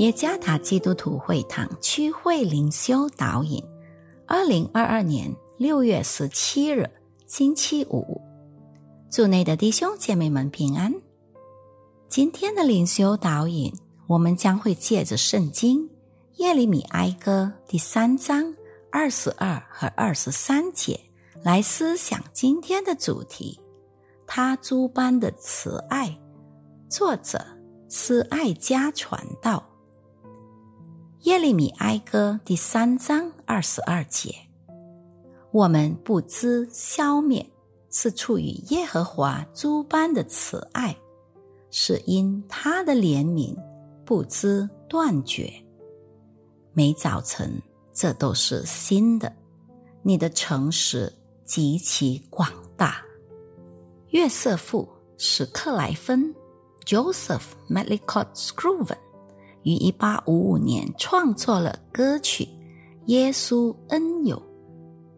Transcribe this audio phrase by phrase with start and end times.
[0.00, 3.62] 耶加达基督徒会堂区会灵修导引，
[4.26, 6.88] 二零二二年六月十七日，
[7.26, 8.18] 星期五，
[9.10, 10.90] 祝内的弟兄姐妹们平安。
[12.08, 13.70] 今天的灵修导引，
[14.06, 15.86] 我们将会借着圣经
[16.36, 18.54] 耶利米哀歌第三章
[18.90, 20.98] 二十二和二十三节
[21.42, 23.60] 来思想今天的主题：
[24.26, 26.18] 他诸般的慈爱。
[26.88, 27.44] 作者
[27.90, 29.62] 是爱家传道。
[31.24, 34.34] 耶利米哀歌第三章二十二节：
[35.50, 37.46] 我们不知消灭，
[37.90, 40.96] 是出于耶和华诸般的慈爱，
[41.70, 43.54] 是因他的怜悯
[44.02, 45.52] 不知断绝。
[46.72, 47.60] 每早晨，
[47.92, 49.30] 这都是新的。
[50.00, 51.12] 你的诚实
[51.44, 53.04] 极其广大。
[54.08, 56.34] 约瑟夫史克莱芬
[56.86, 58.96] （Joseph Medlicott Scruven）。
[59.62, 62.44] 于一八五五年创作了歌曲
[63.06, 64.36] 《耶稣恩友》。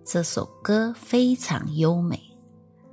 [0.04, 2.20] 这首歌非常优美，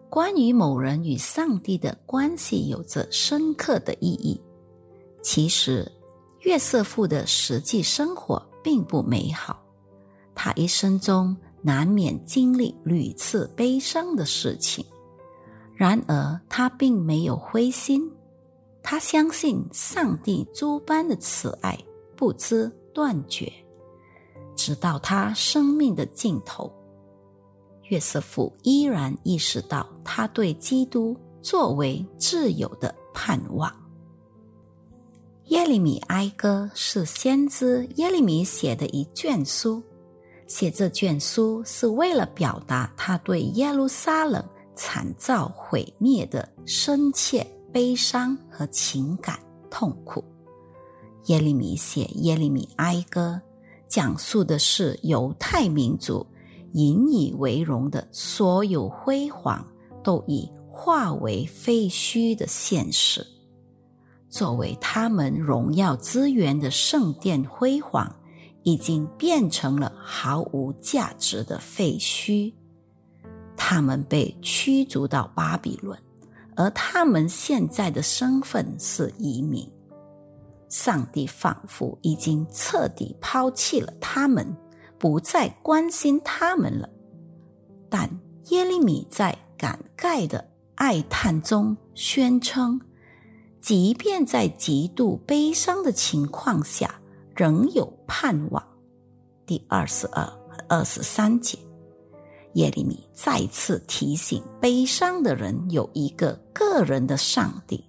[0.10, 4.40] 关于某人与上帝的关系有着深刻的意义。
[5.22, 5.92] 其实，
[6.42, 9.60] 约瑟夫的实际生活并不美好，
[10.36, 14.86] 他一生中难免经历屡次悲伤的事情。
[15.74, 18.10] 然而，他并没有灰心。
[18.82, 21.78] 他相信上帝诸般的慈爱
[22.16, 23.52] 不知断绝，
[24.56, 26.72] 直到他生命的尽头。
[27.90, 33.74] 约瑟夫依然意识到他对基督作为挚友的盼望。
[35.46, 39.82] 耶利米哀歌是先知耶利米写的一卷书，
[40.46, 44.44] 写这卷书是为了表达他对耶路撒冷
[44.76, 47.46] 惨遭毁灭的深切。
[47.72, 50.24] 悲伤和情感痛苦。
[51.26, 53.40] 耶利米写耶利米哀歌，
[53.88, 56.26] 讲述的是犹太民族
[56.74, 59.66] 引以为荣的所有辉煌
[60.04, 63.26] 都已化为废墟的现实。
[64.30, 68.16] 作为他们荣耀资源的圣殿辉煌，
[68.64, 72.54] 已经变成了毫无价值的废墟。
[73.58, 76.00] 他们被驱逐到巴比伦。
[76.60, 79.66] 而他们现在的身份是移民，
[80.68, 84.46] 上帝仿佛已经彻底抛弃了他们，
[84.98, 86.90] 不再关心他们了。
[87.90, 88.10] 但
[88.50, 92.82] 耶利米在感慨的哀叹中宣称，
[93.62, 97.00] 即便在极度悲伤的情况下，
[97.34, 98.62] 仍有盼望。
[99.46, 100.30] 第二十二
[100.68, 101.69] 二十三节。
[102.54, 107.84] 耶利米再次提醒悲伤的人，有一个个人的上帝，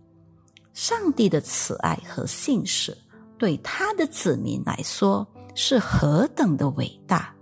[0.75, 2.97] 上帝的慈爱和信实
[3.39, 7.35] 对他的子民来说是何等的伟大！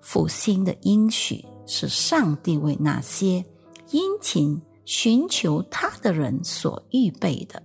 [0.00, 3.44] 复兴的应许是上帝为那些
[3.90, 7.62] 殷勤寻求他的人所预备的。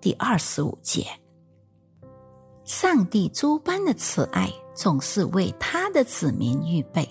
[0.00, 1.06] 第二十五节，
[2.64, 7.08] 上帝诸般的慈爱总是为他的子民预备。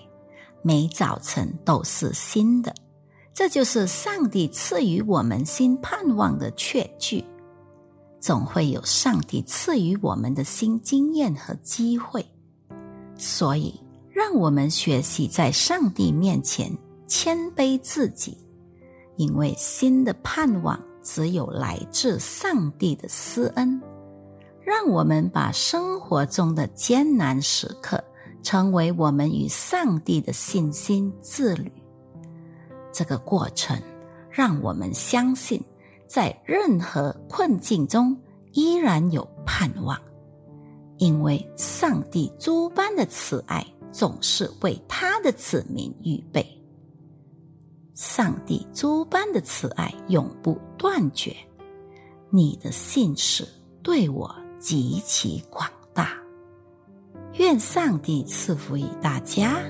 [0.66, 2.74] 每早晨都是新的，
[3.34, 7.22] 这就是上帝赐予我们新盼望的确据。
[8.18, 12.24] 总会有上帝赐予我们的新经验和机会，
[13.14, 13.78] 所以
[14.10, 16.74] 让我们学习在上帝面前
[17.06, 18.38] 谦卑自己，
[19.16, 23.78] 因为新的盼望只有来自上帝的施恩。
[24.62, 28.02] 让我们把生活中的艰难时刻。
[28.44, 31.72] 成为我们与上帝的信心之旅。
[32.92, 33.76] 这个过程
[34.30, 35.60] 让我们相信，
[36.06, 38.16] 在任何困境中
[38.52, 40.00] 依然有盼望，
[40.98, 46.46] 因为上帝诸般的慈爱总是为他的子民预备。
[47.94, 51.34] 上帝诸般的慈爱永不断绝，
[52.30, 53.48] 你的信使
[53.82, 56.23] 对我极其广大。
[57.44, 59.60] 愿上帝赐福于大家。